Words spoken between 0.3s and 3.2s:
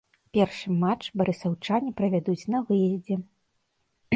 Першы матч барысаўчане правядуць на выездзе.